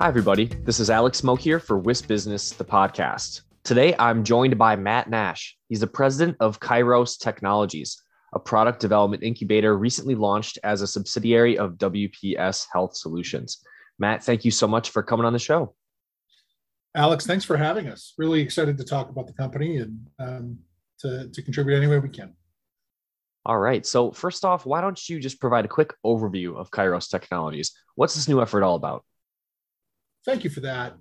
[0.00, 0.46] Hi, everybody.
[0.46, 3.42] This is Alex Moak here for WIS Business, the podcast.
[3.64, 5.58] Today, I'm joined by Matt Nash.
[5.68, 11.58] He's the president of Kairos Technologies, a product development incubator recently launched as a subsidiary
[11.58, 13.62] of WPS Health Solutions.
[13.98, 15.74] Matt, thank you so much for coming on the show.
[16.94, 18.14] Alex, thanks for having us.
[18.16, 20.58] Really excited to talk about the company and um,
[21.00, 22.32] to, to contribute any way we can.
[23.44, 23.84] All right.
[23.84, 27.72] So, first off, why don't you just provide a quick overview of Kairos Technologies?
[27.96, 29.04] What's this new effort all about?
[30.24, 30.94] Thank you for that.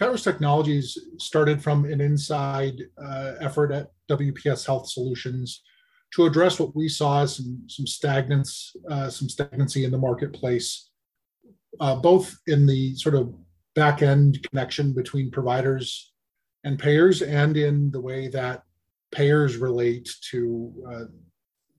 [0.00, 5.62] Kairos Technologies started from an inside uh, effort at WPS Health Solutions
[6.14, 10.90] to address what we saw as some, some stagnance, uh, some stagnancy in the marketplace,
[11.80, 13.34] uh, both in the sort of
[13.74, 16.12] back end connection between providers
[16.64, 18.62] and payers, and in the way that
[19.12, 21.04] payers relate to uh,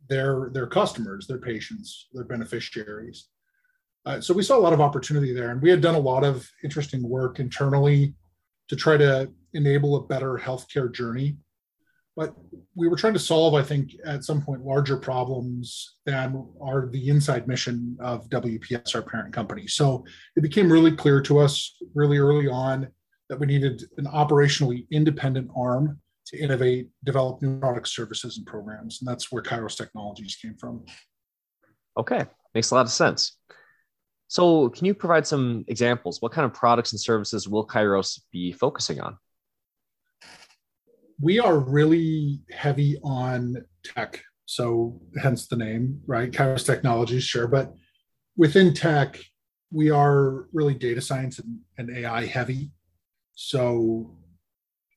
[0.08, 3.28] their their customers, their patients, their beneficiaries.
[4.06, 6.23] Uh, so we saw a lot of opportunity there, and we had done a lot
[6.23, 8.14] of interesting work internally
[8.70, 11.38] to try to enable a better healthcare journey.
[12.16, 12.34] But
[12.76, 17.09] we were trying to solve, I think, at some point, larger problems than are the
[17.09, 19.67] inside mission of WPS, our parent company.
[19.67, 20.04] So
[20.36, 22.88] it became really clear to us really early on
[23.30, 29.00] that we needed an operationally independent arm to innovate, develop new products, services, and programs.
[29.00, 30.86] And that's where Kairos Technologies came from.
[31.98, 33.38] Okay, makes a lot of sense.
[34.30, 36.22] So, can you provide some examples?
[36.22, 39.17] What kind of products and services will Kairos be focusing on?
[41.20, 44.22] We are really heavy on tech.
[44.45, 46.30] So, hence the name, right?
[46.30, 47.48] Kairos Technologies, sure.
[47.48, 47.73] But
[48.36, 49.17] within tech,
[49.71, 52.71] we are really data science and, and AI heavy.
[53.33, 54.14] So,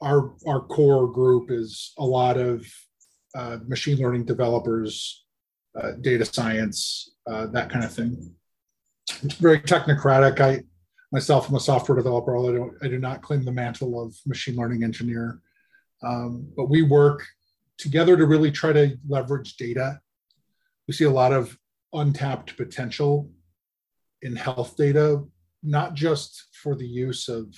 [0.03, 2.67] our, our core group is a lot of
[3.37, 5.25] uh, machine learning developers,
[5.81, 8.35] uh, data science, uh, that kind of thing
[9.39, 10.41] very technocratic.
[10.41, 10.63] I
[11.13, 14.15] myself am a software developer, although I, don't, I do not claim the mantle of
[14.27, 15.41] machine learning engineer.
[16.03, 17.27] Um, but we work
[17.79, 20.01] together to really try to leverage data.
[20.87, 21.59] We see a lot of
[21.93, 23.31] untapped potential
[24.23, 25.25] in health data,
[25.63, 27.55] not just for the use of,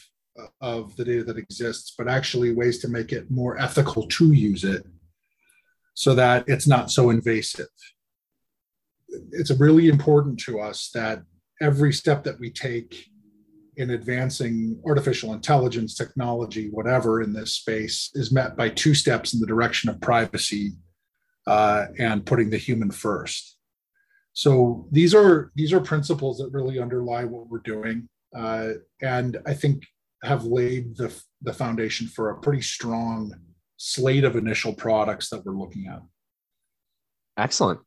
[0.61, 4.65] of the data that exists, but actually ways to make it more ethical to use
[4.65, 4.87] it
[5.95, 7.67] so that it's not so invasive.
[9.33, 11.23] It's really important to us that
[11.63, 13.07] every step that we take
[13.77, 19.41] in advancing artificial intelligence technology, whatever in this space, is met by two steps in
[19.41, 20.73] the direction of privacy
[21.47, 23.57] uh, and putting the human first.
[24.35, 28.71] So these are these are principles that really underlie what we're doing, uh,
[29.01, 29.85] and I think
[30.23, 31.13] have laid the
[31.43, 33.35] the foundation for a pretty strong
[33.77, 36.03] slate of initial products that we're looking at.
[37.37, 37.81] Excellent.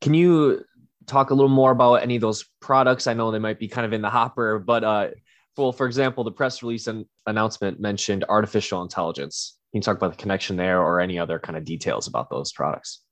[0.00, 0.64] Can you
[1.06, 3.06] talk a little more about any of those products?
[3.06, 5.08] I know they might be kind of in the hopper, but uh,
[5.56, 9.58] well, for example, the press release and announcement mentioned artificial intelligence.
[9.72, 12.52] Can you talk about the connection there, or any other kind of details about those
[12.52, 13.02] products?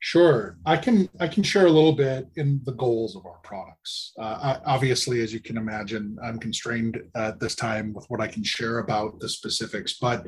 [0.00, 1.08] Sure, I can.
[1.18, 4.12] I can share a little bit in the goals of our products.
[4.18, 8.44] Uh, obviously, as you can imagine, I'm constrained at this time with what I can
[8.44, 10.24] share about the specifics, but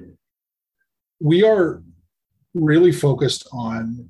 [1.21, 1.83] we are
[2.55, 4.09] really focused on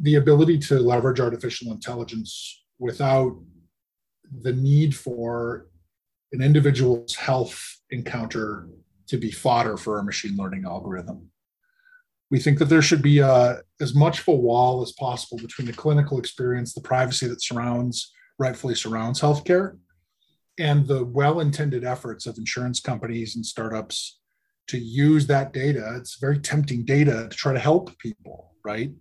[0.00, 3.36] the ability to leverage artificial intelligence without
[4.42, 5.66] the need for
[6.32, 8.68] an individual's health encounter
[9.08, 11.28] to be fodder for a machine learning algorithm.
[12.30, 15.36] We think that there should be a, uh, as much of a wall as possible
[15.38, 19.78] between the clinical experience, the privacy that surrounds, rightfully surrounds healthcare,
[20.58, 24.20] and the well intended efforts of insurance companies and startups
[24.68, 25.94] to use that data.
[25.96, 28.92] It's very tempting data to try to help people, right?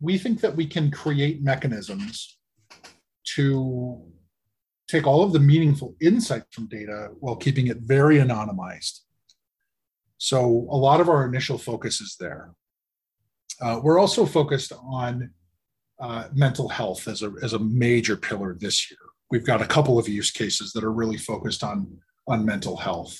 [0.00, 2.38] We think that we can create mechanisms
[3.34, 4.02] to
[4.88, 9.00] take all of the meaningful insight from data while keeping it very anonymized.
[10.18, 12.54] So, a lot of our initial focus is there.
[13.60, 15.30] Uh, we're also focused on
[16.00, 18.98] uh, mental health as a, as a major pillar this year.
[19.30, 23.18] We've got a couple of use cases that are really focused on, on mental health.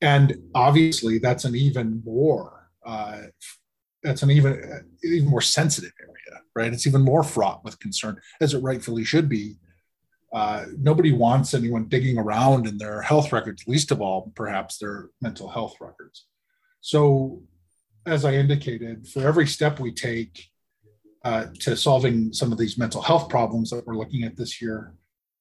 [0.00, 3.22] And obviously, that's an even more uh,
[4.06, 6.72] that's an even even more sensitive area, right?
[6.72, 9.56] It's even more fraught with concern, as it rightfully should be,
[10.32, 15.10] uh, nobody wants anyone digging around in their health records, least of all, perhaps their
[15.20, 16.26] mental health records.
[16.80, 17.42] So,
[18.06, 20.44] as I indicated, for every step we take
[21.24, 24.94] uh, to solving some of these mental health problems that we're looking at this year,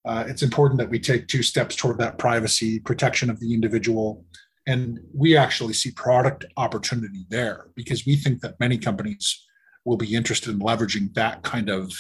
[0.06, 4.26] uh, it's important that we take two steps toward that privacy, protection of the individual.
[4.68, 9.46] And we actually see product opportunity there because we think that many companies
[9.84, 11.94] will be interested in leveraging that kind of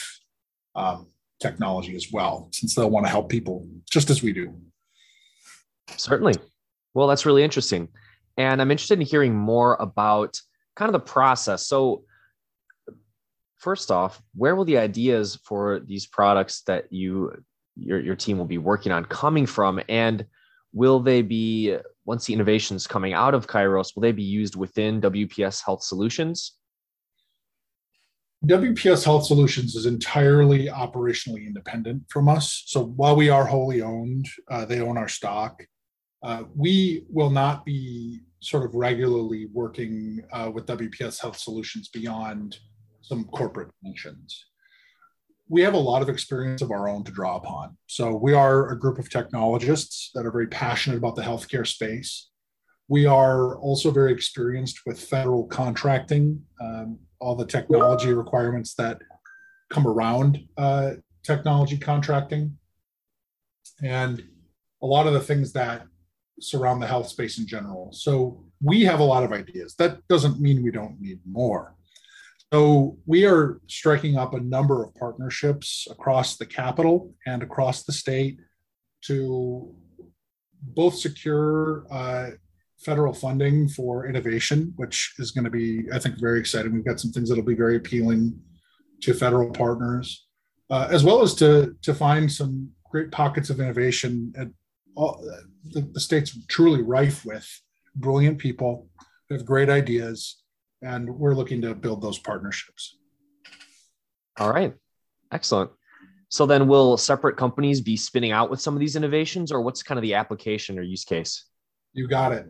[0.76, 1.08] um,
[1.40, 4.54] technology as well, since they'll want to help people just as we do.
[5.96, 6.36] Certainly.
[6.94, 7.90] Well, that's really interesting.
[8.38, 10.40] And I'm interested in hearing more about
[10.76, 11.68] kind of the process.
[11.68, 12.04] So,
[13.58, 17.44] first off, where will the ideas for these products that you
[17.76, 19.82] your, your team will be working on coming from?
[19.90, 20.26] And
[20.74, 25.02] will they be, once the innovations coming out of Kairos, will they be used within
[25.02, 26.54] WPS Health Solutions?
[28.46, 32.64] WPS Health Solutions is entirely operationally independent from us.
[32.68, 35.64] So while we are wholly owned, uh, they own our stock.
[36.22, 42.58] Uh, we will not be sort of regularly working uh, with WPS Health Solutions beyond
[43.02, 44.46] some corporate functions.
[45.48, 47.78] We have a lot of experience of our own to draw upon.
[47.88, 52.30] So we are a group of technologists that are very passionate about the healthcare space.
[52.88, 56.42] We are also very experienced with federal contracting.
[56.60, 59.00] Um, all the technology requirements that
[59.70, 60.92] come around uh,
[61.24, 62.58] technology contracting
[63.84, 64.24] and
[64.82, 65.88] a lot of the things that
[66.40, 67.92] surround the health space in general.
[67.92, 69.76] So we have a lot of ideas.
[69.76, 71.76] That doesn't mean we don't need more.
[72.56, 77.92] So we are striking up a number of partnerships across the capital and across the
[77.92, 78.38] state
[79.08, 79.76] to
[80.62, 82.30] both secure uh,
[82.78, 86.72] federal funding for innovation, which is going to be, I think, very exciting.
[86.72, 88.40] We've got some things that'll be very appealing
[89.02, 90.26] to federal partners,
[90.70, 94.32] uh, as well as to to find some great pockets of innovation.
[94.40, 94.48] At
[94.96, 95.22] all,
[95.74, 97.46] the, the state's truly rife with
[97.98, 98.88] brilliant people
[99.28, 100.42] who have great ideas,
[100.82, 102.98] and we're looking to build those partnerships.
[104.38, 104.74] All right,
[105.32, 105.72] excellent.
[106.30, 109.84] So then, will separate companies be spinning out with some of these innovations, or what's
[109.84, 111.46] kind of the application or use case?
[111.94, 112.48] You got it.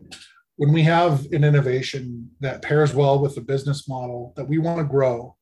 [0.56, 4.78] When we have an innovation that pairs well with the business model that we want
[4.78, 5.36] to grow,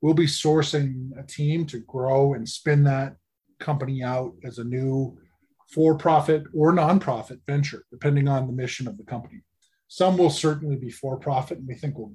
[0.00, 3.16] we'll be sourcing a team to grow and spin that
[3.58, 5.18] company out as a new
[5.68, 9.42] for profit or nonprofit venture, depending on the mission of the company.
[9.98, 12.14] Some will certainly be for profit, and we think will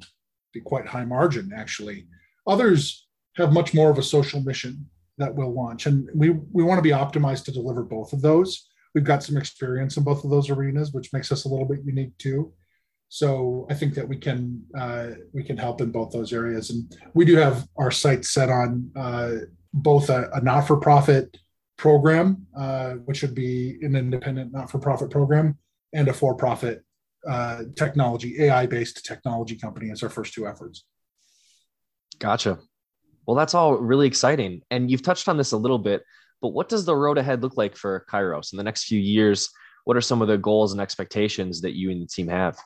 [0.54, 2.08] be quite high margin, actually.
[2.48, 4.90] Others have much more of a social mission
[5.20, 5.86] that we'll launch.
[5.86, 9.38] And we, we want to be optimized to deliver both of those we've got some
[9.38, 12.52] experience in both of those arenas, which makes us a little bit unique too.
[13.10, 16.92] So I think that we can uh, we can help in both those areas, and
[17.14, 19.32] we do have our sights set on uh,
[19.72, 21.38] both a, a not-for-profit
[21.78, 25.60] program, uh, which would be an independent not-for-profit program,
[25.94, 26.84] and a for-profit
[27.28, 30.86] uh, technology AI-based technology company as our first two efforts.
[32.20, 32.60] Gotcha.
[33.26, 36.04] Well, that's all really exciting, and you've touched on this a little bit,
[36.42, 39.50] but what does the road ahead look like for Kairos in the next few years?
[39.84, 42.58] What are some of the goals and expectations that you and the team have?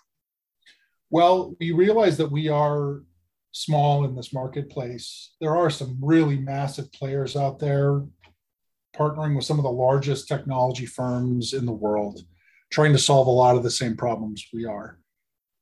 [1.09, 3.01] Well, we realize that we are
[3.51, 5.33] small in this marketplace.
[5.41, 8.03] There are some really massive players out there
[8.95, 12.21] partnering with some of the largest technology firms in the world,
[12.71, 14.97] trying to solve a lot of the same problems we are.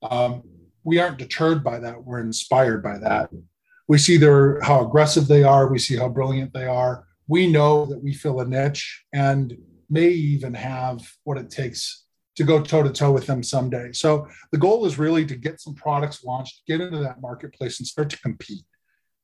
[0.01, 0.44] Um,
[0.83, 2.04] we aren't deterred by that.
[2.04, 3.30] We're inspired by that.
[3.87, 5.68] We see their how aggressive they are.
[5.68, 9.56] We see how brilliant they are we know that we fill a niche and
[9.89, 13.92] may even have what it takes to go toe to toe with them someday.
[13.94, 17.87] So the goal is really to get some products launched, get into that marketplace and
[17.87, 18.63] start to compete,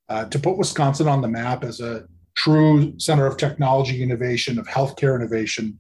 [0.08, 4.68] uh, to put Wisconsin on the map as a true center of technology innovation, of
[4.68, 5.80] healthcare innovation,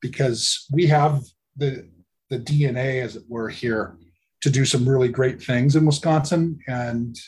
[0.00, 1.22] because we have
[1.56, 1.88] the,
[2.30, 3.96] the DNA, as it were, here
[4.42, 6.58] to do some really great things in Wisconsin.
[6.68, 7.18] And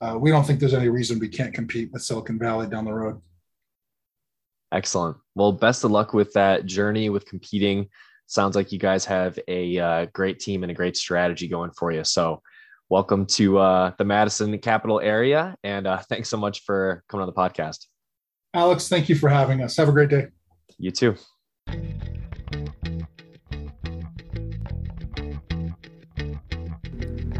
[0.00, 2.92] uh, we don't think there's any reason we can't compete with Silicon Valley down the
[2.92, 3.20] road.
[4.72, 5.16] Excellent.
[5.34, 7.88] Well, best of luck with that journey with competing.
[8.26, 11.92] Sounds like you guys have a uh, great team and a great strategy going for
[11.92, 12.04] you.
[12.04, 12.40] So,
[12.88, 15.54] welcome to uh, the Madison capital area.
[15.62, 17.86] And uh, thanks so much for coming on the podcast.
[18.54, 19.76] Alex, thank you for having us.
[19.76, 20.28] Have a great day.
[20.78, 21.16] You too.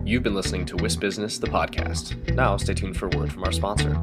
[0.04, 2.34] You've been listening to WIS Business, the podcast.
[2.34, 3.94] Now, stay tuned for a word from our sponsor.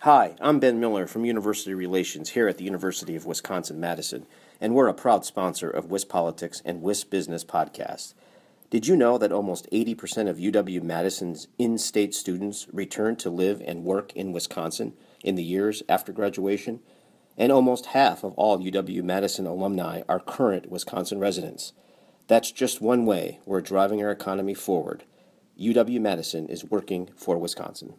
[0.00, 4.26] Hi, I'm Ben Miller from University Relations here at the University of Wisconsin Madison.
[4.58, 8.14] and we're a proud sponsor of WIS Politics and WIS Business Podcast.
[8.70, 13.60] Did you know that almost 80% of UW Madison's in state students return to live
[13.66, 14.92] and work in Wisconsin
[15.24, 16.78] in the years after graduation?
[17.36, 21.72] And almost half of all UW Madison alumni are current Wisconsin residents.
[22.28, 25.02] That's just one way we're driving our economy forward.
[25.60, 27.94] UW Madison is working for Wisconsin.